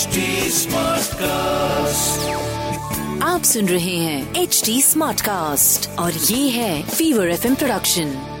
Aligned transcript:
HD 0.00 0.06
Smartcast. 0.06 1.20
आप 3.22 3.42
सुन 3.44 3.68
रहे 3.68 3.96
हैं 3.96 4.34
एच 4.34 4.62
डी 4.66 4.82
स्मार्ट 4.82 5.20
कास्ट 5.20 5.98
और 5.98 6.12
ये 6.12 6.48
है 6.48 6.82
फीवर 6.82 7.28
एफ़ 7.28 7.54
प्रोडक्शन 7.54 8.36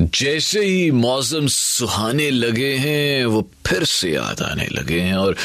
जैसे 0.00 0.64
ही 0.64 0.90
मौसम 0.90 1.46
सुहाने 1.46 2.30
लगे 2.30 2.74
हैं 2.74 3.26
वो 3.26 3.50
फिर 3.66 3.84
से 3.84 4.10
याद 4.10 4.42
आने 4.42 4.68
लगे 4.72 5.00
हैं 5.00 5.14
और 5.14 5.36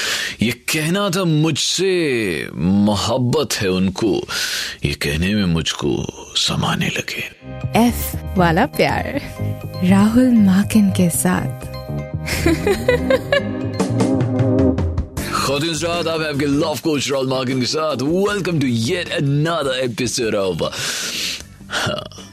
ये 0.41 0.51
कहना 0.51 1.09
था 1.09 1.23
मुझसे 1.23 2.47
मोहब्बत 2.55 3.53
है 3.53 3.69
उनको। 3.69 4.27
ये 4.85 4.93
कहने 4.93 5.35
में 5.35 5.45
मुझको 5.45 6.05
समाने 6.35 6.87
लगे। 6.87 7.31
एफ़ 7.87 8.17
वाला 8.37 8.65
प्यार 8.65 9.21
राहुल 9.83 10.31
माकिन 10.31 10.89
के 10.89 11.09
साथ। 11.09 11.73
रात 15.43 16.07
आप 16.07 16.21
आपके 16.21 16.45
लव 16.45 16.77
कोच 16.83 17.09
राहुल 17.11 17.27
मार्किन 17.27 17.59
के 17.59 17.65
साथ 17.65 18.01
welcome 18.01 18.59
to 18.59 18.67
yet 18.67 19.09
another 19.11 19.79
episode 19.79 20.35
of 20.35 20.63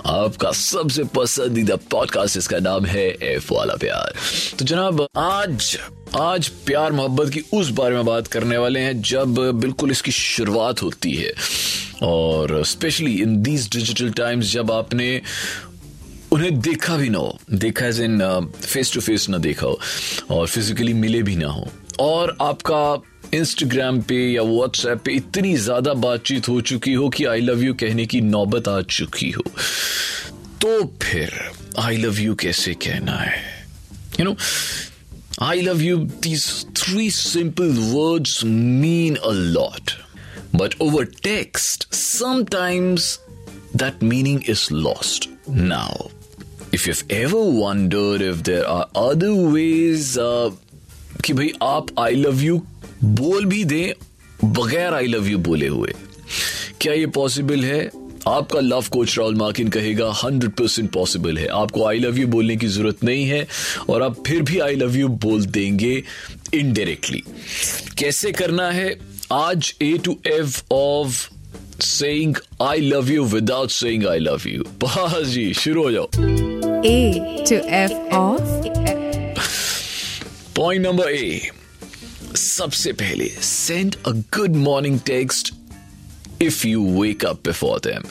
आपका 0.07 0.51
सबसे 0.53 1.05
पसंदीदा 1.17 1.77
पॉडकास्ट 1.91 2.37
इसका 2.37 2.59
नाम 2.59 2.85
है 2.87 3.07
एफ़ 3.23 3.53
वाला 3.53 3.75
प्यार 3.75 4.13
तो 4.59 4.65
जनाब 4.65 5.07
आज 5.17 5.77
आज 6.19 6.49
प्यार 6.67 6.93
मोहब्बत 6.93 7.33
की 7.33 7.43
उस 7.53 7.71
बारे 7.81 7.95
में 7.95 8.05
बात 8.07 8.27
करने 8.27 8.57
वाले 8.57 8.81
हैं 8.81 9.01
जब 9.03 9.39
बिल्कुल 9.61 9.91
इसकी 9.91 10.13
शुरुआत 10.13 10.83
होती 10.83 11.13
है 11.13 11.33
और 12.03 12.63
specially 12.67 13.15
in 13.23 13.37
these 13.43 13.69
digital 13.73 14.11
times 14.13 14.53
जब 14.53 14.73
आपने 14.73 15.11
उन्हें 16.33 16.61
देखा 16.61 16.97
भी 16.97 17.09
ना 17.09 17.19
हो 17.19 17.39
देखा 17.53 17.87
as 17.87 18.01
in 18.01 18.19
face 18.63 18.93
to 18.95 19.01
face 19.01 19.29
ना 19.29 19.39
देखा 19.51 19.67
हो 19.67 19.79
और 20.31 20.47
फिजिकली 20.47 20.95
मिले 20.95 21.23
भी 21.23 21.37
ना 21.37 21.49
हो 21.49 21.69
और 22.01 22.37
आपका 22.41 23.03
इंस्टाग्राम 23.35 24.01
पे 24.03 24.17
या 24.33 24.43
व्हाट्सएप 24.43 25.03
पे 25.05 25.13
इतनी 25.13 25.55
ज़्यादा 25.57 25.95
बातचीत 25.95 26.49
हो 26.49 26.61
चुकी 26.61 26.93
हो 26.93 27.09
कि 27.09 27.25
आई 27.25 27.41
लव 27.41 27.63
यू 27.63 27.75
कहने 27.75 28.07
की 28.07 28.21
नौबत 28.21 28.69
आ 28.69 28.81
चुकी 28.81 29.31
हो। 29.31 29.43
तो 30.63 30.85
फिर 31.03 31.33
आई 31.79 31.97
लव 31.97 32.21
यू 32.21 32.35
कैसे 32.35 32.75
कहना 32.75 33.13
है? 33.13 33.43
You 34.21 34.25
know 34.25 34.37
I 35.43 35.61
love 35.61 35.83
you 35.83 35.97
these 35.97 36.67
three 36.77 37.11
simple 37.11 37.69
words 37.79 38.45
mean 38.45 39.17
a 39.17 39.31
lot 39.31 39.91
but 40.55 40.75
over 40.81 41.05
text 41.05 41.93
sometimes 41.95 43.19
that 43.81 44.01
meaning 44.03 44.39
is 44.53 44.63
lost. 44.85 45.27
Now, 45.49 46.11
if 46.79 46.87
you've 46.87 47.03
ever 47.17 47.43
wondered 47.59 48.23
if 48.29 48.41
there 48.49 48.65
are 48.69 48.87
other 49.03 49.31
ways 49.53 50.09
uh, 50.19 50.51
कि 51.25 51.33
भाई 51.33 51.53
आप 51.63 51.87
I 51.99 52.15
love 52.15 52.43
you 52.43 52.63
बोल 53.05 53.45
भी 53.45 53.65
दें, 53.65 53.93
बगैर 54.45 54.95
I 54.95 55.07
love 55.07 55.29
you 55.29 55.39
बोले 55.39 55.67
हुए। 55.67 55.93
क्या 56.81 56.93
ये 56.93 57.07
पॉसिबल 57.07 57.65
है? 57.65 57.91
आपका 58.29 58.61
लव 58.61 58.85
कोच 58.91 59.19
राहुल 59.19 59.35
मार्किन 59.35 59.69
कहेगा 59.69 60.11
हंड्रेड 60.25 60.53
परसेंट 60.53 60.91
पॉसिबल 60.93 61.39
है। 61.39 61.47
आपको 61.49 61.85
आई 61.85 61.99
लव 61.99 62.19
यू 62.19 62.27
बोलने 62.29 62.57
की 62.57 62.67
ज़रूरत 62.67 63.05
नहीं 63.05 63.25
है, 63.27 63.47
और 63.89 64.03
आप 64.03 64.23
फिर 64.27 64.43
भी 64.43 64.59
आई 64.59 64.75
लव 64.75 64.97
यू 64.97 65.09
बोल 65.09 65.45
देंगे 65.47 66.03
इनडायरेक्टली 66.55 67.23
कैसे 67.99 68.33
करना 68.33 68.71
है? 68.71 68.99
आज 69.33 69.75
A 69.83 69.97
to 70.05 70.17
F 70.27 70.63
of 70.73 71.29
saying 71.81 72.37
I 72.63 72.81
love 72.81 73.11
you 73.11 73.25
without 73.25 73.71
saying 73.71 74.07
I 74.07 74.19
love 74.19 74.43
you 74.47 74.65
जी, 75.25 75.53
शुरू 75.55 75.83
हो 75.83 75.91
जाओ। 75.93 76.09
A 76.85 77.45
to 77.49 77.57
F 77.57 77.93
of 78.15 78.60
point 80.61 80.87
number 80.87 81.11
A 81.15 81.41
सबसे 82.37 82.93
पहले 83.03 83.29
send 83.51 83.97
a 84.07 84.11
good 84.37 84.57
morning 84.57 84.99
text 85.07 85.53
if 86.43 86.67
you 86.67 86.85
wake 87.01 87.25
up 87.27 87.41
before 87.47 87.79
them 87.87 88.03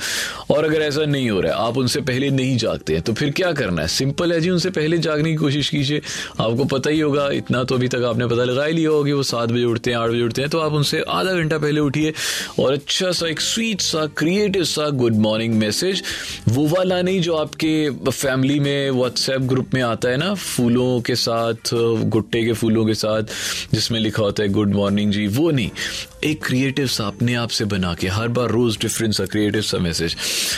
और 0.52 0.66
अगर 0.66 0.82
ऐसा 0.82 1.06
नहीं 1.06 1.30
हो 1.30 1.40
रहा 1.42 1.54
है, 1.54 1.68
आप 1.68 1.78
उनसे 1.78 2.02
पहले 2.02 2.30
नहीं 2.32 2.58
जागते 2.58 2.94
हैं 2.94 3.02
तो 3.02 3.14
फिर 3.14 3.30
क्या 3.32 3.52
करना 3.54 3.82
है? 3.82 3.88
सिंपल 3.90 4.34
है 4.34 4.40
जी, 4.42 4.50
उनसे 4.50 4.70
पहले 4.70 4.98
जागने 4.98 5.30
की 5.30 5.36
कोशिश 5.36 5.70
कीजिए। 5.70 6.02
आपको 6.40 6.66
पता 6.68 6.90
ही 6.90 7.00
होगा, 7.00 7.30
इतना 7.32 7.64
तो 7.64 7.76
अभी 7.76 7.88
तक 7.88 8.04
आपने 8.06 8.28
पता 8.28 8.44
लगा 8.44 8.66
ही 8.66 8.74
लिया 8.74 8.90
होगा 8.90 9.16
वो 9.16 9.24
सात 9.24 9.50
बजे 9.50 9.64
उठते 9.66 9.92
हैं, 9.92 9.98
आठ 9.98 10.10
बजे 10.10 10.22
उठते 10.22 10.42
हैं 10.42 10.50
तो 10.50 10.60
आप 10.60 10.74
उनसे 10.74 11.02
आधा 11.10 11.34
घंटा 11.34 11.58
पहले 11.58 11.80
उठिए 11.82 12.14
और 12.60 12.74
अच्छा 12.74 13.12
सा 13.12 13.28
एक 13.28 13.42
स्वीट 13.42 13.82
सा 13.82 14.06
क्रिएटिव 14.18 14.64
सा 14.66 14.90
गुड 14.92 15.16
मॉर्निंग 15.18 15.54
मैसेज 15.56 16.04
वो 16.50 16.68
वाला 16.68 17.02
नहीं 17.02 17.22
जो 17.22 17.36
आपके 17.36 17.90
फैमिली 18.10 18.60
में 18.60 18.90
व्हाट्सएप 18.92 19.42
ग्रुप 19.44 19.74
में 19.74 19.82
आता 19.82 20.10
है 20.10 20.18
ना, 20.18 20.34
फूलों 20.34 21.00
के 21.02 21.16
साथ, 21.16 21.74
गुट्टे 21.74 22.44
के 22.46 22.54
फूलों 22.54 22.86
के 22.86 22.94
साथ, 22.94 23.24
जिसमें 23.74 24.00
लिखा 24.00 24.24
होता 24.24 24.44
है 24.44 24.50
गुड 24.50 24.74
मॉर्निंग 24.74 25.12
जी, 25.12 25.28
वो 25.28 25.50
नहीं। 25.52 25.70
एक 26.24 26.44
क्रिएटिव 26.46 26.88
सा 26.88 27.06
अपने 27.08 27.34
आप 27.36 27.50
से 27.50 27.66
बना 27.66 27.94
के, 27.94 28.08
हर 28.08 28.28
बार 28.28 28.50
रोज 28.50 28.78
डिफरेंट 28.82 29.14
सा 29.14 29.26
क्रिएटिव 29.26 29.62
सा 29.62 29.78
message 29.80 30.16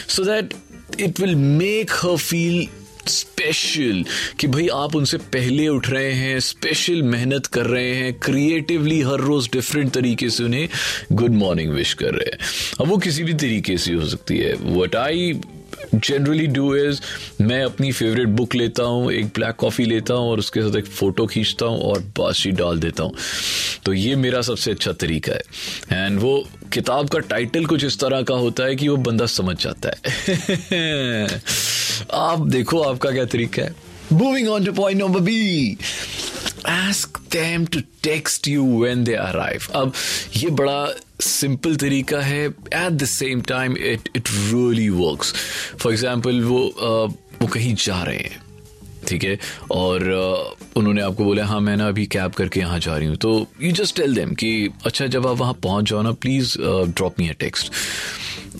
so 0.07 0.23
that 0.23 0.53
it 0.99 1.19
will 1.19 1.35
make 1.35 1.91
her 1.91 2.17
feel 2.17 2.67
special 3.07 4.05
कि 4.39 4.47
भाई 4.47 4.67
आप 4.67 4.95
उनसे 4.95 5.17
पहले 5.17 5.67
उठ 5.67 5.89
रहे 5.89 6.11
हैं 6.11 6.39
स्पेशल 6.39 7.01
मेहनत 7.01 7.45
कर 7.45 7.65
रहे 7.65 7.95
हैं 7.95 8.13
क्रिएटिवली 8.13 9.01
हर 9.01 9.19
रोज 9.19 9.49
डिफरेंट 9.53 9.91
तरीके 9.91 10.29
से 10.29 10.43
उन्हें 10.43 10.69
गुड 11.11 11.31
मॉर्निंग 11.31 11.71
विश 11.71 11.93
कर 11.93 12.13
रहे 12.13 12.29
हैं। 12.31 12.37
अब 12.81 12.87
वो 12.87 12.97
किसी 12.97 13.23
भी 13.23 13.33
तरीके 13.33 13.77
से 13.77 13.93
हो 13.93 14.07
सकती 14.07 14.37
है। 14.37 14.53
What 14.53 14.95
I 14.95 15.33
generally 15.95 16.47
do 16.47 16.75
is 16.75 17.01
मैं 17.41 17.63
अपनी 17.63 17.91
फेवरेट 17.91 18.27
बुक 18.27 18.55
लेता 18.55 18.83
हूँ, 18.83 19.11
एक 19.11 19.25
ब्लैक 19.25 19.55
कॉफ़ी 19.55 19.85
लेता 19.85 20.13
हूँ 20.13 20.31
और 20.31 20.39
उसके 20.39 20.61
साथ 20.61 20.75
एक 20.75 20.85
फ़ोटो 20.85 21.25
खींचता 21.25 21.65
हूँ 21.65 21.79
और 21.81 21.99
बाशी 21.99 22.51
डाल 22.51 22.79
देता 22.79 23.03
हूँ। 23.03 23.13
तो 23.85 23.93
ये 23.93 24.15
मेरा 24.15 24.41
सबसे 24.41 24.71
अच्छा 24.71 24.91
तरीका 24.91 25.31
है। 25.31 25.41
एंड 26.05 26.19
वो 26.19 26.47
किताब 26.73 27.09
का 27.09 27.19
टाइटल 27.19 27.65
कुछ 27.65 27.83
इस 27.83 27.99
तरह 27.99 28.21
का 28.21 28.35
होता 28.35 28.63
है 28.63 28.75
कि 28.75 28.87
वो 28.87 28.97
बंदा 28.97 29.25
समझ 29.25 29.57
जाता 29.63 29.89
है। 29.89 30.01
आप 32.13 32.47
देखो 32.47 32.81
आपका 32.81 33.11
क्या 33.11 33.25
तरीका 33.25 33.61
है। 33.61 33.75
Moving 34.13 34.49
on 34.49 34.65
to 34.65 34.71
point 34.73 35.01
number 35.01 35.19
B 35.19 35.77
ask 36.69 37.09
them 37.29 37.63
to 37.75 37.79
text 38.05 38.47
you 38.47 38.63
when 38.81 39.03
they 39.03 39.15
arrive 39.17 39.71
अब 39.71 39.93
ये 40.37 40.49
बड़ा 40.49 40.93
सिंपल 41.21 41.75
तरीका 41.77 42.19
है 42.21 42.43
at 42.45 42.91
the 42.91 43.05
same 43.07 43.41
time 43.47 43.77
it 43.77 44.09
it 44.15 44.29
really 44.29 44.89
works 44.91 45.33
for 45.77 45.91
example 45.91 46.41
वो 46.43 46.61
वो 47.41 47.47
कहीं 47.47 47.73
जा 47.75 48.01
रहे 48.03 48.17
हैं 48.17 48.39
ठीक 49.07 49.23
है 49.23 49.37
और 49.71 50.03
उन्होंने 50.77 51.01
आपको 51.01 51.23
बोला 51.23 51.45
हाँ 51.45 51.59
मैं 51.59 51.75
ना 51.77 51.87
अभी 51.87 52.05
कैब 52.05 52.31
करके 52.31 52.59
यहाँ 52.59 52.79
जा 52.79 52.97
रही 52.97 53.07
हूँ 53.07 53.15
तो 53.17 53.31
यू 53.61 53.71
जस्ट 53.71 53.95
टेल 53.95 54.15
देम 54.15 54.33
कि 54.33 54.51
अच्छा 54.85 55.07
जब 55.07 55.27
आप 55.27 55.37
वहाँ 55.37 55.53
पहुँच 55.63 55.89
जाओ 55.89 56.01
ना 56.01 56.11
please 56.21 56.55
drop 56.59 57.19
me 57.19 57.29
a 57.29 57.33
text 57.39 57.71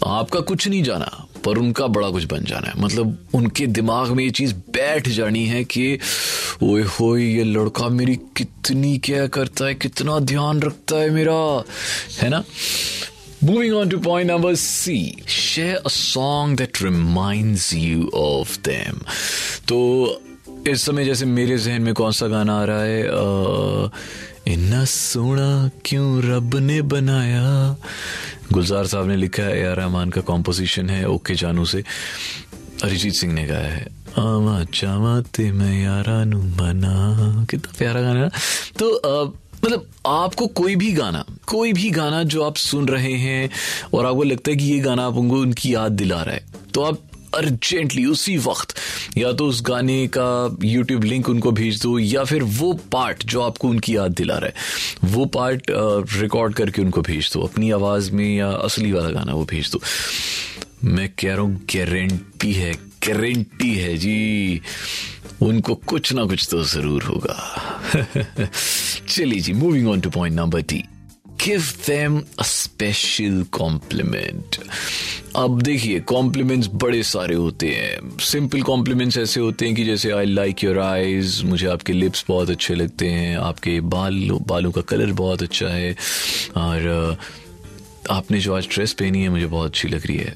आपका 0.07 0.39
कुछ 0.41 0.67
नहीं 0.67 0.83
जाना 0.83 1.27
पर 1.45 1.57
उनका 1.57 1.87
बड़ा 1.87 2.09
कुछ 2.09 2.23
बन 2.23 2.43
जाना 2.43 2.67
है। 2.67 2.81
मतलब 2.81 3.27
उनके 3.33 3.67
दिमाग 3.67 4.09
में 4.09 4.23
ये 4.23 4.29
चीज़ 4.29 4.53
बैठ 4.53 5.09
जानी 5.09 5.45
है 5.45 5.63
कि 5.63 5.99
ओए 6.63 6.81
होए 6.81 7.23
ये 7.23 7.43
लड़का 7.43 7.89
मेरी 7.89 8.15
कितनी 8.15 8.97
क्या 8.97 9.27
करता 9.27 9.65
है 9.65 9.75
कितना 9.75 10.19
ध्यान 10.19 10.61
रखता 10.61 10.95
है 10.95 11.09
मेरा। 11.09 11.63
है 12.21 12.29
ना? 12.29 12.43
Moving 13.43 13.71
on 13.71 13.85
to 13.89 13.97
point 13.97 14.29
number 14.29 14.51
C. 14.53 14.89
Share 15.25 15.77
a 15.77 16.15
song 16.15 16.61
that 16.61 16.81
reminds 16.85 17.73
you 17.73 18.01
of 18.17 18.49
them. 18.61 19.03
तो 19.67 20.07
इस 20.67 20.81
समय 20.81 21.05
जैसे 21.05 21.25
मेरे 21.25 21.57
जहन 21.57 21.81
में 21.81 21.93
कौन 21.93 22.11
सा 22.11 22.27
गाना 22.27 22.61
आ 22.61 22.63
रहा 22.63 22.83
है? 22.83 23.07
आ, 23.07 23.89
इन्ना 24.47 24.85
सोना 24.85 25.69
क्यों 25.85 26.23
रब 26.23 26.55
ने 26.55 26.81
बनाया? 26.81 27.77
गुलजार 28.51 28.87
साहब 28.87 29.07
ने 29.07 29.15
लिखा 29.15 29.43
है 29.43 29.59
ए 29.59 29.65
आर 29.65 29.75
रहमान 29.75 30.09
का 30.09 30.21
कॉम्पोजिशन 30.21 30.89
है 30.89 31.07
ओके 31.09 31.35
जानू 31.35 31.65
से। 31.65 31.83
अरिजीत 32.83 33.13
सिंह 33.13 33.33
ने 33.33 33.45
गाया 33.47 33.71
है। 33.71 33.87
आवा 34.19 34.63
चावा 34.73 35.21
ते 35.21 35.51
मैं 35.51 35.83
यारा 35.83 36.23
नु 36.25 36.41
बना 36.59 37.45
कितना 37.49 37.73
प्यारा 37.77 38.01
गाना 38.01 38.27
तो 38.79 38.95
आ, 38.97 39.31
मतलब 39.65 39.85
आपको 40.05 40.47
कोई 40.47 40.75
भी 40.75 40.91
गाना 40.91 41.23
कोई 41.47 41.73
भी 41.73 41.89
गाना 41.89 42.23
जो 42.23 42.43
आप 42.43 42.55
सुन 42.55 42.87
रहे 42.87 43.13
हैं 43.13 43.49
और 43.93 44.05
आपको 44.05 44.23
लगता 44.23 44.51
है 44.51 44.57
कि 44.57 44.65
ये 44.65 44.79
गाना 44.79 45.05
आप 45.05 45.13
उनको 45.13 45.39
उनकी 45.41 45.73
याद 45.73 45.91
दिला 45.91 46.21
रहा 46.21 46.35
है 46.35 46.45
तो 46.73 46.81
आप 46.81 46.99
अर्जेंटली 47.35 48.05
उसी 48.05 48.37
वक्त 48.37 48.73
या 49.17 49.31
तो 49.33 49.45
उस 49.47 49.61
गाने 49.65 50.07
का 50.07 50.57
यूट्यूब 50.63 51.03
लिंक 51.03 51.29
उनको 51.29 51.51
भेज 51.51 51.81
दो 51.81 51.97
या 51.99 52.23
फिर 52.23 52.43
वो 52.43 52.73
पार्ट 52.91 53.25
जो 53.25 53.41
आपको 53.41 53.69
उनकी 53.69 53.95
याद 53.95 54.11
दिला 54.11 54.37
रहा 54.37 54.47
है, 54.47 54.53
वो 55.11 55.25
पार्ट 55.25 55.71
रिकॉर्ड 56.21 56.53
करके 56.53 56.81
उनको 56.81 57.01
भेज 57.01 57.31
दो, 57.33 57.41
अपनी 57.41 57.71
आवाज़ 57.71 58.11
में 58.11 58.35
या 58.37 58.49
असली 58.49 58.91
वाला 58.91 59.09
गाना 59.09 59.33
वो 59.33 59.45
भेज 59.45 59.71
दो। 59.71 59.81
मैं 60.83 61.09
कह 61.19 61.33
रहा 61.33 61.41
हूँ 61.41 61.55
गारंटी 61.75 62.53
है 62.53 62.73
गारंटी 63.07 63.73
है 63.75 63.97
जी, 63.97 64.61
उनको 65.41 65.75
कुछ 65.87 66.13
ना 66.13 66.23
कुछ 66.25 66.47
तो 66.51 66.63
ज़रूर 66.63 67.03
होगा। 67.03 67.35
चलिए 69.09 69.39
जी 69.39 69.53
moving 69.53 69.87
on 69.87 70.01
to 70.01 70.09
point 70.09 70.35
number 70.35 70.61
T 70.61 70.83
give 71.45 71.61
them 71.87 72.23
a 72.39 72.43
special 72.43 73.45
compliment 73.51 74.55
अब 75.35 75.61
देखिए 75.61 75.99
कॉम्प्लीमेंट्स 75.99 76.69
बड़े 76.73 77.03
सारे 77.03 77.35
होते 77.35 77.67
हैं। 77.67 78.17
सिंपल 78.19 78.61
कॉम्प्लीमेंट्स 78.61 79.17
ऐसे 79.17 79.39
होते 79.39 79.65
हैं 79.65 79.75
कि 79.75 79.83
जैसे 79.83 80.11
आई 80.11 80.25
लाइक 80.25 80.63
योर 80.63 80.79
आइज़ 80.79 81.45
मुझे 81.45 81.67
आपके 81.67 81.93
लिप्स 81.93 82.25
बहुत 82.27 82.49
अच्छे 82.49 82.75
लगते 82.75 83.07
हैं। 83.07 83.37
आपके 83.37 83.81
बाल, 83.81 84.29
बालों 84.31 84.71
का 84.71 84.81
कलर 84.81 85.11
बहुत 85.13 85.43
अच्छा 85.43 85.67
है। 85.67 85.95
और, 86.57 87.17
आपने 88.09 88.39
जो 88.39 88.55
आज 88.55 88.67
ड्रेस 88.71 88.93
पहनी 88.93 89.21
है, 89.21 89.29
मुझे 89.29 89.45
बहुत 89.45 89.69
अच्छी 89.69 89.87
लग 89.87 90.07
रही 90.07 90.17
है। 90.17 90.35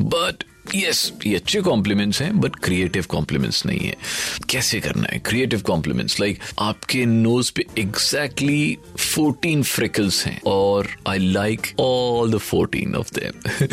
बट 0.00 0.44
यस 0.74 1.12
ये 1.26 1.34
अच्छे 1.36 1.60
कॉम्प्लीमेंट्स 1.60 2.20
हैं 2.22 2.40
बट 2.40 2.56
क्रिएटिव 2.56 3.04
कॉम्प्लीमेंट्स 3.08 3.64
नहीं 3.66 3.80
है। 3.80 3.96
कैसे 4.50 4.80
करना 4.80 5.08
है? 5.12 5.18
क्रिएटिव 5.18 5.60
कॉम्प्लीमेंट्स 5.60 6.18
लाइक 6.20 6.38
आपके 6.60 7.04
नोज़ 7.06 7.52
पे 7.56 7.64
एग्जैक्टली 7.78 8.76
फोर्टीन 8.98 9.62
फ्रिकल्स 9.62 10.24
हैं, 10.26 10.40
और 10.46 10.88
I 11.08 11.18
like 11.18 11.66
all 11.80 12.32
the 12.32 12.38
fourteen 12.38 12.94
of 12.94 13.10
them 13.18 13.66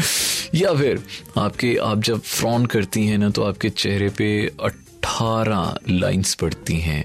या 0.55 0.73
फिर 0.73 1.03
आपके, 1.37 1.75
आप 1.75 2.01
जब 2.01 2.21
फ्रॉन 2.21 2.65
करती 2.65 3.05
हैं 3.07 3.17
ना 3.17 3.29
तो 3.29 3.43
आपके 3.43 3.69
चेहरे 3.69 4.09
पे 4.09 4.31
अट्ठारह 4.63 5.75
लाइन्स 5.89 6.33
पड़ती 6.35 6.79
हैं, 6.79 7.03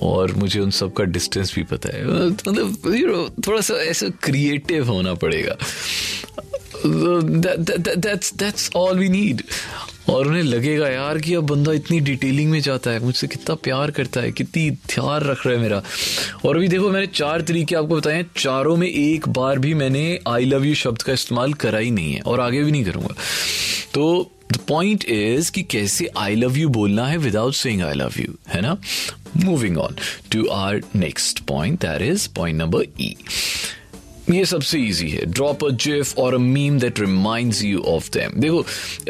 और 0.00 0.32
मुझे 0.32 0.60
उन 0.60 0.70
सब 0.70 0.92
का 0.92 1.04
डिस्टेंस 1.04 1.54
भी 1.54 1.62
पता 1.62 1.96
है। 1.96 2.04
मतलब 2.06 3.42
थोड़ा 3.46 3.60
सा 3.60 3.74
ऐसा 3.84 4.08
क्रिएटिव 4.22 4.88
होना 4.88 5.14
पड़ेगा। 5.14 5.56
That's 6.86 8.34
that's 8.34 8.70
all 8.76 8.98
we 8.98 9.08
need 9.08 9.42
और 10.08 10.26
उन्हें 10.26 10.42
लगेगा, 10.42 10.88
यार, 10.88 11.18
कि 11.18 11.34
अब 11.34 11.46
बंदा 11.46 11.72
इतनी 11.72 11.98
डिटेलिंग 12.00 12.50
में 12.50 12.60
जाता 12.60 12.90
है, 12.90 13.00
मुझसे 13.00 13.26
कितना 13.26 13.54
प्यार 13.54 13.90
करता 13.90 14.20
है, 14.20 14.32
कितनी 14.32 14.70
ध्यान 14.70 15.20
रख 15.20 15.46
रहा 15.46 15.54
है 15.54 15.60
मेरा. 15.62 15.82
और 16.44 16.56
अभी 16.56 16.68
देखो, 16.68 16.90
मैंने 16.90 17.06
चार 17.06 17.40
तरीके 17.40 17.74
आपको 17.74 17.96
बताए 17.96 18.24
चारों 18.36 18.76
में 18.76 18.88
एक 18.88 19.28
बार 19.28 19.58
भी 19.58 19.74
मैंने 19.74 20.18
आई 20.28 20.44
लव 20.44 20.64
यू 20.64 20.74
शब्द 20.74 21.02
का 21.02 21.12
इस्तेमाल 21.12 21.52
करा 21.54 21.78
ही 21.78 21.90
नहीं 21.90 22.12
है, 22.12 22.20
और 22.20 22.40
आगे 22.40 22.62
भी 22.62 22.70
नहीं 22.70 22.84
करूँगा। 22.84 23.14
तो 23.94 24.30
द 24.52 24.56
पॉइंट 24.68 25.04
इज़ 25.04 25.50
कि 25.52 25.62
कैसे 25.62 26.08
आई 26.16 26.34
लव 26.34 26.56
यू 26.56 26.68
बोलना 26.68 27.06
है 27.06 27.16
without 27.18 27.54
saying 27.54 27.82
I 27.82 27.94
love 27.94 28.14
you 28.18 28.34
है 28.48 28.60
ना? 28.60 28.76
Moving 29.36 29.78
on 29.78 29.96
to 30.32 30.46
our 30.48 30.80
next 30.96 31.40
point 31.40 31.80
that 31.80 32.02
is 32.02 32.28
point 32.36 32.58
number 32.58 32.84
E 33.00 33.16
ये 34.34 34.44
सबसे 34.44 34.78
इजी 34.78 35.08
है। 35.08 35.24
ड्रॉप 35.26 35.64
अ 35.64 35.70
जिफ 35.84 36.18
और 36.18 36.34
a 36.34 36.38
meme 36.38 36.78
that 36.78 37.00
reminds 37.00 37.62
you 37.64 37.80
of 37.80 38.10
them 38.10 38.40
देखो 38.40 38.60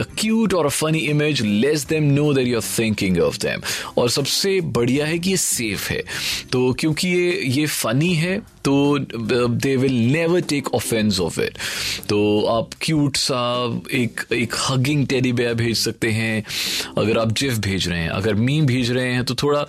अ 0.00 0.04
क्यूट 0.18 0.54
और 0.54 0.66
a 0.66 0.68
funny 0.68 0.98
image 0.98 1.42
lets 1.42 1.86
them 1.86 2.04
know 2.12 2.32
that 2.34 2.46
you 2.46 2.56
are 2.56 2.64
thinking 2.78 3.18
of 3.18 3.38
them 3.38 3.62
और 3.96 4.10
सबसे 4.10 4.60
बढ़िया 4.60 5.06
है 5.06 5.18
कि 5.18 5.30
ये 5.30 5.36
सेफ़ 5.36 5.88
है। 5.92 6.02
तो 6.52 6.72
क्योंकि 6.72 7.08
ये 7.08 7.40
ये 7.44 7.66
फनी 7.66 8.14
है 8.14 8.40
तो 8.64 8.98
they 8.98 9.74
will 9.76 9.92
never 10.12 10.40
take 10.48 10.68
offence 10.74 11.20
of 11.20 11.40
it 11.40 11.58
तो 12.08 12.18
आप 12.48 12.70
क्यूट 12.82 13.16
सा 13.16 13.40
एक 13.94 14.20
एक 14.32 14.54
हगिंग 14.60 15.06
टेडी 15.06 15.32
बेयर 15.32 15.54
भेज 15.54 15.76
सकते 15.78 16.10
हैं। 16.10 16.42
अगर 16.98 17.18
आप 17.18 17.32
जिफ 17.32 17.58
भेज 17.58 17.88
रहे 17.88 17.98
हैं, 17.98 18.08
अगर 18.10 18.34
मीम 18.36 18.66
भेज 18.66 18.90
रहे 18.90 19.12
हैं 19.12 19.24
तो 19.24 19.34
थोड़ा 19.34 19.60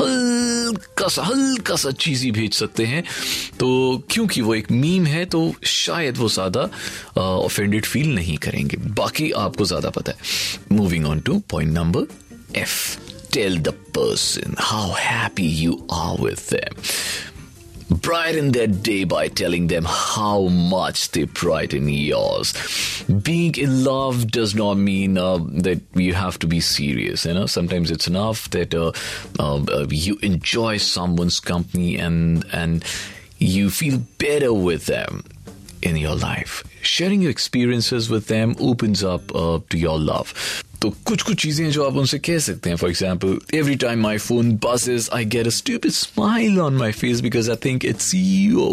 हल्का 0.00 1.08
सा 1.08 1.22
हल्का 1.22 1.76
सा 1.76 1.90
चीज़ी 1.98 2.30
भेज 2.30 2.52
सकते 2.54 2.84
हैं। 2.86 3.02
तो 3.60 4.02
क्योंकि 4.10 4.40
वो 4.40 4.54
एक 4.54 4.70
मीम 4.72 5.06
है 5.06 5.24
तो 5.26 5.52
शायद 5.66 6.16
वो 6.16 6.28
ज़्यादा 6.28 6.68
ऑफेंडेड 7.18 7.84
फील 7.84 8.14
नहीं 8.14 8.36
करेंगे। 8.38 8.76
बाकी 8.76 9.30
आपको 9.38 9.64
ज़्यादा 9.64 9.90
पता 9.90 10.12
है। 10.12 10.76
Moving 10.76 11.06
on 11.06 11.20
to 11.20 11.38
point 11.50 11.72
number 11.72 12.06
F 12.58 12.98
tell 13.32 13.58
the 13.58 13.68
person 13.96 14.54
how 14.58 14.92
happy 14.98 15.48
you 15.54 15.86
are 15.92 16.22
with 16.22 16.54
brighten 17.90 18.52
their 18.52 18.66
day 18.66 19.04
by 19.04 19.28
telling 19.28 19.68
them 19.68 19.84
how 19.86 20.48
much 20.48 21.10
they 21.10 21.24
brighten 21.24 21.88
yours. 21.88 22.52
Being 23.22 23.54
in 23.56 23.84
love 23.84 24.30
does 24.30 24.54
not 24.54 24.74
mean 24.74 25.18
uh, 25.18 25.38
that 25.38 25.80
you 25.94 26.14
have 26.14 26.38
to 26.40 26.46
be 26.46 26.60
serious. 26.60 27.24
You 27.24 27.34
know, 27.34 27.46
sometimes 27.46 27.90
it's 27.90 28.08
enough 28.08 28.50
that 28.50 28.74
uh, 28.74 28.92
uh, 29.38 29.86
you 29.90 30.18
enjoy 30.22 30.78
someone's 30.78 31.40
company 31.40 31.96
and 31.96 32.44
and 32.52 32.84
you 33.38 33.70
feel 33.70 33.98
better 34.18 34.52
with 34.52 34.86
them 34.86 35.22
in 35.85 35.97
your 35.97 36.15
life. 36.15 36.63
Sharing 36.81 37.21
your 37.21 37.31
experiences 37.31 38.09
with 38.09 38.27
them 38.27 38.55
opens 38.59 39.03
up 39.03 39.27
to 39.69 39.77
your 39.85 39.99
love. 39.99 40.33
तो 40.81 40.89
कुछ 41.05 41.21
कुछ 41.21 41.41
चीजें 41.41 41.69
जो 41.71 41.83
आप 41.85 41.97
उनसे 41.97 42.17
कह 42.19 42.37
सकते 42.39 42.69
हैं 42.69 42.77
for 42.77 42.89
example 42.89 43.37
every 43.53 43.75
time 43.83 43.99
my 44.03 44.17
phone 44.17 44.51
buzzes 44.63 45.09
I 45.13 45.25
get 45.35 45.47
a 45.47 45.49
stupid 45.57 45.91
smile 45.91 46.59
on 46.59 46.77
my 46.77 46.91
face 46.91 47.19
because 47.21 47.49
I 47.49 47.55
think 47.65 47.85
it's 47.85 48.13
you 48.15 48.69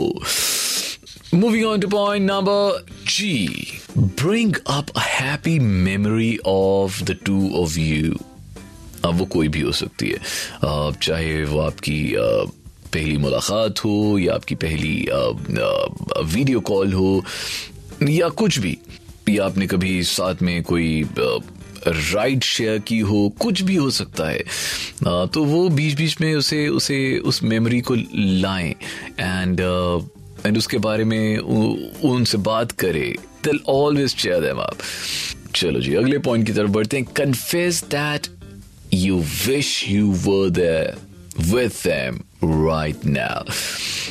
Moving 1.33 1.65
on 1.67 1.81
to 1.81 1.89
point 1.89 2.25
number 2.25 2.81
G. 3.05 3.81
Bring 4.21 4.55
up 4.67 4.91
a 4.97 5.01
happy 5.01 5.59
memory 5.59 6.39
of 6.53 7.05
the 7.05 7.17
two 7.29 7.51
of 7.63 7.77
you. 7.77 8.15
अब 9.05 9.19
वो 9.19 9.25
कोई 9.35 9.49
भी 9.49 9.61
हो 9.61 9.73
सकती 9.73 10.09
है 10.09 10.19
uh, 10.65 10.97
चाहे 11.03 11.45
वो 11.45 11.59
आपकी 11.61 11.99
uh, 12.23 12.51
पहली 12.94 13.18
मुलाकात 13.18 13.80
हो 13.80 14.18
या 14.20 14.34
आपकी 14.34 14.56
पहली 14.56 14.94
वीडियो 16.34 16.60
कॉल 16.60 16.94
हो 16.94 17.24
या 18.10 18.30
कुछ 18.30 18.60
भी 18.60 18.78
या 19.30 19.46
आपने 19.46 19.68
कभी 19.68 20.04
साथ 20.04 20.42
में 20.42 20.62
कोई 20.64 21.04
राइड 21.88 22.44
शेयर 22.44 22.80
की 22.80 23.00
हो 23.00 23.28
कुछ 23.40 23.62
भी 23.62 23.76
हो 23.76 23.90
सकता 23.92 24.30
है 24.30 24.40
आ, 25.08 25.26
तो 25.26 25.44
वो 25.44 25.68
बीच 25.70 25.94
बीच 25.94 26.16
में 26.22 26.34
उसे 26.36 26.68
उसे 26.68 27.18
उस 27.20 27.44
मेमोरी 27.44 27.82
को 27.82 27.96
लाएँ 28.16 28.72
एंड 29.20 29.60
एंड 30.46 30.58
उसके 30.58 30.78
बारे 30.78 31.04
में 31.04 31.38
उनसे 31.38 32.38
बात 32.38 32.72
करें। 32.72 33.14
दिल 33.44 33.60
ऑलवेज 33.70 34.16
शेयर 34.16 34.42
देम 34.42 34.60
आप 34.60 34.78
चलो 35.56 35.80
जी 35.82 35.96
अगले 35.96 36.18
पॉइंट 36.20 36.46
की 36.48 36.54
तरफ़ 36.54 36.72
बढ़ते 36.72 36.98
हैं। 36.98 37.06
Confess 37.16 37.84
that 37.92 38.28
you 38.94 39.20
wish 39.48 39.86
you 39.90 40.12
were 40.26 40.50
there 40.50 41.13
with 41.53 41.83
them 41.83 42.25
right 42.43 43.03
now. 43.05 43.45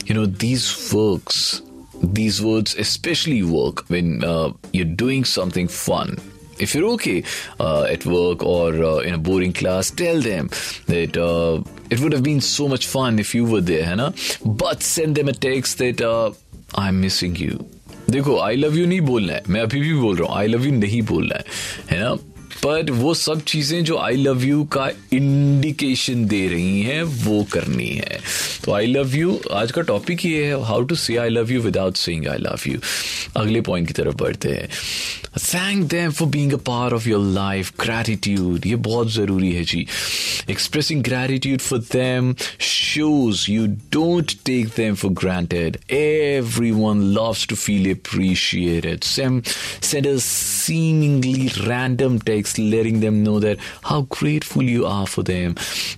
You 0.06 0.16
know, 0.16 0.26
these 0.26 0.94
works, 0.94 1.62
these 2.02 2.42
words 2.42 2.76
especially 2.76 3.44
work 3.44 3.86
when 3.90 4.24
uh, 4.24 4.54
you're 4.74 4.86
doing 4.86 5.26
something 5.26 5.68
fun. 5.68 6.18
If 6.60 6.74
you're 6.74 6.90
okay 6.94 7.24
uh, 7.60 7.84
at 7.84 8.06
work 8.06 8.44
or 8.44 8.74
uh, 8.84 8.98
in 9.00 9.14
a 9.14 9.18
boring 9.20 9.54
class, 9.54 9.92
tell 9.92 10.20
them 10.22 10.50
that 10.88 11.16
it 11.92 12.00
would 12.00 12.14
have 12.14 12.24
been 12.24 12.42
so 12.42 12.68
much 12.68 12.88
fun 12.88 13.20
if 13.20 13.36
you 13.36 13.46
were 13.46 13.62
there, 13.62 13.86
है 13.86 13.96
ना? 13.96 14.12
But 14.44 14.82
send 14.82 15.16
them 15.16 15.28
a 15.28 15.34
text 15.34 15.78
that 15.78 16.02
I'm 16.76 17.02
missing 17.02 17.36
you. 17.36 17.66
देखो 18.10 18.38
I 18.40 18.56
love 18.56 18.78
you 18.78 18.86
नहीं 18.88 19.02
बोलना 19.02 19.34
है 19.34 19.44
मैं 19.50 19.62
अभी 19.62 19.80
भी 19.82 19.94
बोल 19.94 20.16
रहा 20.18 20.28
हूँ 20.28 20.38
आई 20.40 20.48
लव 20.48 20.66
यू 20.66 20.72
नहीं 20.72 21.02
बोलना 21.12 21.36
है 21.36 21.44
है 21.92 22.00
ना 22.04 22.16
पर 22.65 22.91
वो 22.91 23.15
सब 23.15 23.41
चीज़ें 23.41 23.85
जो 23.85 23.97
आई 23.99 24.17
लव 24.17 24.45
यू 24.45 24.65
का 24.65 24.89
इंडिकेशन 25.13 26.27
दे 26.27 26.47
रही 26.49 26.83
हैं, 26.83 27.03
वो 27.03 27.43
करनी 27.53 27.89
है। 27.89 28.21
तो 28.65 28.73
आई 28.73 28.87
लव 28.87 29.15
यू 29.17 29.41
आज 29.53 29.73
का 29.73 29.83
टॉपिक 29.83 30.25
ये 30.27 30.45
है 30.45 30.63
how 30.65 30.83
to 30.83 30.95
say 30.95 31.17
I 31.17 31.29
love 31.29 31.53
you 31.53 31.61
without 31.61 31.97
saying 31.97 32.27
I 32.29 32.39
love 32.39 32.69
you 32.69 32.79
अगले 33.37 33.61
पॉइंट 33.61 33.87
की 33.89 33.95
तरफ़ 33.95 34.15
बढ़ते 34.15 34.49
हैं। 34.49 34.69
Thank 35.38 35.84
them 35.90 36.12
for 36.12 36.28
being 36.38 36.54
a 36.54 36.62
part 36.72 36.94
of 36.94 37.08
your 37.08 37.26
life 37.34 37.72
gratitude 37.82 38.66
ये 38.66 38.76
बहुत 38.90 39.12
जरूरी 39.14 39.52
है 39.52 39.64
जी 39.74 39.86
expressing 40.50 41.04
gratitude 41.04 41.62
for 41.62 41.80
them 41.92 42.34
shows 42.88 43.48
you 43.48 43.68
don't 43.68 44.44
take 44.44 44.70
them 44.76 44.96
for 44.96 45.10
granted. 45.12 45.80
Everyone 45.90 47.14
loves 47.14 47.46
to 47.48 47.56
feel 47.56 47.92
appreciated. 47.92 49.04
Some 49.04 49.44
send 49.82 50.06
a 50.06 50.20
seemingly 50.20 51.52
random 51.68 52.20
text 52.20 52.58
letting 52.58 53.02
them 53.02 53.24
know 53.24 53.40
that 53.40 53.60
how 53.84 54.02
grateful 54.10 54.64
you 54.64 54.86
are 54.86 55.06
for 55.06 55.22
them 55.22 55.56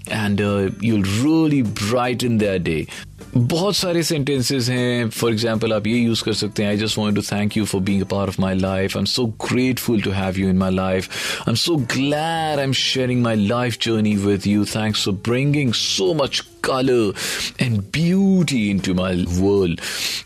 and 0.09 0.41
uh, 0.41 0.71
you'll 0.81 1.09
really 1.23 1.61
brighten 1.61 2.37
their 2.39 2.59
day. 2.59 2.87
बहुत 3.36 3.76
सारे 3.76 4.02
sentences 4.02 4.68
हैं. 4.68 5.08
For 5.10 5.32
example 5.32 5.72
आप 5.72 5.86
ये 5.86 5.96
use 5.98 6.22
कर 6.24 6.32
सकते 6.32 6.62
हैं 6.62 6.70
I 6.70 6.76
just 6.76 6.98
want 6.98 7.16
to 7.16 7.22
thank 7.22 7.56
you 7.56 7.64
for 7.64 7.80
being 7.80 8.02
a 8.02 8.04
part 8.10 8.28
of 8.28 8.40
my 8.40 8.54
life 8.54 8.96
I 8.96 9.00
am 9.00 9.04
so 9.04 9.24
grateful 9.46 10.00
to 10.02 10.10
have 10.10 10.38
you 10.38 10.48
in 10.48 10.58
my 10.58 10.74
life 10.74 11.08
I 11.40 11.50
am 11.50 11.54
so 11.54 11.76
glad 11.94 12.58
I 12.58 12.64
am 12.64 12.72
sharing 12.72 13.22
my 13.22 13.46
life 13.46 13.78
journey 13.82 14.14
with 14.16 14.46
you 14.46 14.64
thanks 14.64 15.04
for 15.04 15.14
bringing 15.28 15.72
so 15.74 16.12
much 16.14 16.42
colour 16.64 17.12
and 17.60 17.78
beauty 17.94 18.68
into 18.78 18.94
my 18.94 19.24
world 19.30 19.80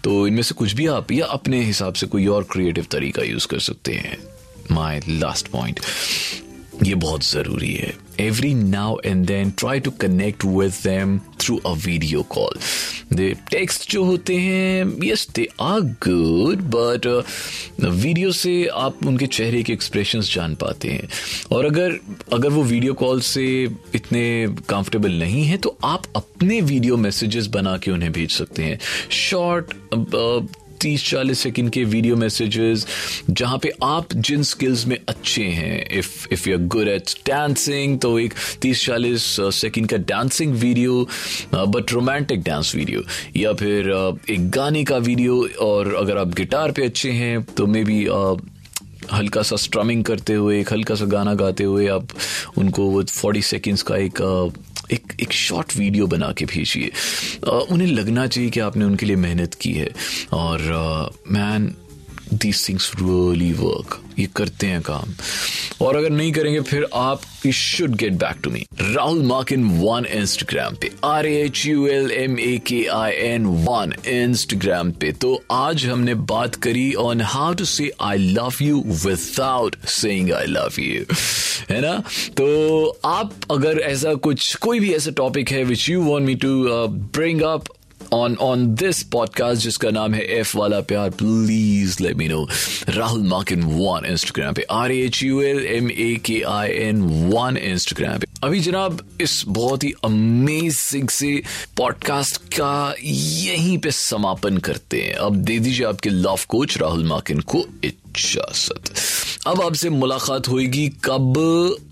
तो 0.04 0.26
इनमें 0.26 0.42
से 0.42 0.54
कुछ 0.54 0.72
भी 0.72 0.86
आप 0.86 1.12
या 1.12 1.26
अपने 1.26 1.62
हिसाब 1.62 1.94
से 1.94 2.06
कोई 2.06 2.26
और 2.26 2.46
क्रिएटिव 2.52 2.86
तरीका 2.92 3.22
यूज़ 3.22 3.46
कर 3.46 3.58
सकते 3.60 3.94
हैं. 3.94 4.18
माई 4.72 5.00
लास्ट 5.08 5.48
पॉइंट 5.48 5.80
ये 6.82 6.94
बहुत 6.94 7.24
ज़रूरी 7.24 7.72
है। 7.74 7.92
Every 8.20 8.52
now 8.54 8.96
and 9.04 9.24
then 9.26 9.50
try 9.58 9.80
to 9.80 9.90
connect 10.00 10.44
with 10.44 10.72
them 10.84 11.18
through 11.40 11.56
a 11.66 11.72
video 11.84 12.22
call 12.30 12.56
the 13.12 13.32
text 13.50 13.90
जो 13.90 14.04
होते 14.04 14.36
हैं 14.36 14.92
yes 15.04 15.26
they 15.34 15.46
are 15.60 15.80
good 16.06 16.62
but 16.74 17.06
video 17.80 18.32
से 18.32 18.52
आप 18.76 19.06
उनके 19.06 19.26
चेहरे 19.26 19.62
के 19.62 19.72
एक्सप्रेशंस 19.72 20.34
जान 20.34 20.54
पाते 20.54 20.88
हैं। 20.88 21.08
और 21.52 21.66
अगर 21.66 21.98
अगर 22.32 22.48
वो 22.48 22.62
वीडियो 22.64 22.94
कॉल 22.94 23.20
से 23.20 23.46
इतने 23.94 24.24
कंफर्टेबल 24.68 25.12
नहीं 25.18 25.44
है 25.44 25.56
तो 25.56 25.76
आप 25.84 26.02
अपने 26.16 26.60
वीडियो 26.62 26.96
मैसेजेस 26.96 27.46
बना 27.54 27.76
के 27.78 27.90
उन्हें 27.90 28.12
भेज 28.12 28.30
सकते 28.30 28.64
हैं। 28.64 28.78
शॉर्ट 29.10 29.74
तीस 30.80 31.08
चालीस 31.10 31.38
सेकेंड 31.38 31.70
के 31.70 31.84
वीडियो 31.86 32.16
मैसेजेस 32.16 32.86
जहाँ 33.30 33.58
पे 33.58 33.72
आप 33.82 34.14
जिन 34.28 34.42
स्किल्स 34.42 34.86
में 34.86 34.96
अच्छे 35.08 35.44
हैं 35.52 35.84
if 35.98 36.26
if 36.32 36.48
you 36.48 36.56
are 36.58 36.64
good 36.66 36.88
at 36.88 37.14
dancing 37.26 37.98
तो 37.98 38.18
एक 38.18 38.34
तीस 38.62 38.84
चालीस 38.86 39.24
सेकेंड 39.54 39.88
का 39.88 39.96
dancing 40.08 40.54
video 40.56 41.02
but 41.54 41.92
romantic 41.92 42.42
dance 42.42 42.74
video 42.74 43.02
या 43.36 43.52
फिर 43.52 43.92
uh, 43.92 44.30
एक 44.30 44.50
गाने 44.50 44.84
का 44.84 44.96
वीडियो 44.98 45.46
और 45.60 45.94
अगर 45.94 46.18
आप 46.18 46.34
गिटार 46.34 46.72
पे 46.72 46.84
अच्छे 46.84 47.10
हैं 47.12 47.42
तो 47.54 47.66
मे 47.66 47.84
बी 47.84 48.04
हल्का 49.12 49.42
सा 49.42 49.56
स्ट्रमिंग 49.56 50.04
करते 50.04 50.34
हुए, 50.34 50.60
एक 50.60 50.72
हल्का 50.72 50.94
सा 50.94 51.04
गाना 51.06 51.34
गाते 51.34 51.64
हुए 51.64 51.86
आप 51.88 52.08
उनको 52.58 52.90
वो 52.90 53.02
फोर्टी 53.02 53.42
सेकेंड्स 53.42 53.82
का 53.82 53.96
एक 53.96 54.20
एक 54.92 55.12
एक 55.20 55.32
शॉर्ट 55.32 55.76
वीडियो 55.76 56.06
बना 56.06 56.32
के 56.32 56.44
भेजिए। 56.44 56.90
उन्हें 57.48 57.88
लगना 57.88 58.26
चाहिए 58.26 58.50
कि 58.50 58.60
आपने 58.60 58.84
उनके 58.84 59.06
लिए 59.06 59.16
मेहनत 59.16 59.54
की 59.54 59.72
है। 59.72 59.90
और 60.32 61.12
man 61.30 61.74
these 62.32 62.68
things 62.68 62.90
really 62.96 63.52
work 63.54 64.00
ये 64.18 64.26
करते 64.36 64.66
हैं 64.66 64.80
काम। 64.82 65.12
और 65.82 65.96
अगर 65.96 66.10
नहीं 66.10 66.32
करेंगे, 66.32 66.60
फिर 66.60 66.86
आप 66.94 67.20
you 67.46 67.52
should 67.52 67.94
get 67.96 68.12
back 68.12 68.40
to 68.44 68.50
me 68.50 68.64
Rahul 68.80 69.22
Markin 69.22 69.64
on 69.80 70.06
Instagram 70.12 70.74
पे। 70.74 70.90
R 71.04 71.26
H 71.26 71.64
U 71.66 71.86
L 71.86 72.10
M 72.12 72.38
A 72.38 72.56
K 72.66 72.84
I 72.94 73.12
N 73.12 73.46
one 73.66 73.94
Instagram 74.08 74.90
पे। 74.92 75.12
तो 75.12 75.40
आज 75.52 75.86
हमने 75.86 76.14
बात 76.32 76.54
करी 76.64 76.92
on 76.94 77.20
how 77.20 77.54
to 77.54 77.64
say 77.64 77.90
I 78.00 78.18
love 78.18 78.62
you 78.62 78.82
without 79.04 79.76
saying 79.88 80.32
I 80.32 80.46
love 80.46 80.80
you 80.80 81.04
है 81.70 81.80
ना? 81.80 81.96
तो 82.36 82.98
आप 83.04 83.34
अगर 83.50 83.78
ऐसा 83.80 84.14
कुछ, 84.14 84.54
कोई 84.54 84.80
भी 84.80 84.92
ऐसा 84.94 85.10
टॉपिक 85.16 85.50
है 85.50 85.64
which 85.64 85.88
you 85.88 86.02
want 86.02 86.26
me 86.26 86.34
to 86.34 86.64
bring 86.88 87.42
up 87.42 87.64
on 88.14 88.36
on 88.36 88.76
this 88.76 89.04
podcast, 89.14 89.54
जिसका 89.54 89.90
नाम 89.90 90.14
है 90.14 90.38
एफ़ 90.38 90.58
वाला 90.58 90.80
प्यार 90.80 91.10
please 91.10 92.02
let 92.02 92.16
me 92.16 92.28
know 92.28 92.48
Rahul 92.88 93.22
Markin 93.22 93.62
on 93.62 94.06
Instagram 94.06 94.54
पे 94.54 94.62
R 94.70 94.92
H 94.92 95.22
U 95.22 95.40
L 95.42 95.66
M 95.66 95.90
A 95.90 96.20
K 96.24 96.40
I 96.40 96.68
N 96.68 97.02
one 97.02 97.56
Instagram 97.56 98.18
पे। 98.18 98.26
अभी 98.44 98.60
जनाब, 98.60 99.08
इस 99.20 99.44
बहुत 99.48 99.84
ही 99.84 99.92
अमेजिंग 100.04 101.08
से 101.08 101.42
पॉडकास्ट 101.76 102.36
का 102.36 102.94
यहीं 103.02 103.78
पे 103.78 103.90
समापन 103.90 104.58
करते 104.58 105.00
हैं। 105.00 105.14
अब 105.14 105.36
दे 105.36 105.58
दीजिए 105.58 105.86
आपके 105.86 106.10
लव 106.10 106.40
कोच 106.48 106.78
राहुल 106.78 107.04
माकिन 107.04 107.40
को 107.40 107.64
इजाज़त। 107.84 108.94
अब 109.46 109.62
आपसे 109.62 109.90
मुलाकात 109.90 110.48
होगी 110.48 110.88
कब? 110.88 111.34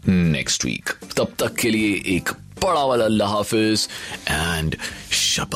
नेक्स्ट 0.08 0.64
वीक 0.64 0.90
तब 1.16 1.28
तक 1.38 1.54
के 1.54 1.70
लिए 1.70 2.02
एक 2.06 2.30
बड़ा 2.62 2.84
वाला 2.84 3.04
अल्लाह 3.04 3.28
हाफिज 3.28 3.88
एंड 4.28 4.76
शब 5.12 5.54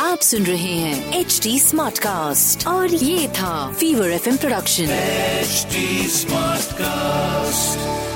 आप 0.00 0.20
सुन 0.22 0.44
रहे 0.46 0.74
हैं 0.74 1.18
एच 1.20 1.40
डी 1.42 1.58
स्मार्ट 1.60 1.98
कास्ट 1.98 2.66
और 2.66 2.94
ये 2.94 3.28
था 3.28 3.72
fever 3.72 4.10
F 4.10 4.28
production 4.36 4.90
H 4.90 5.66
smart 6.12 6.72
cast 6.72 8.09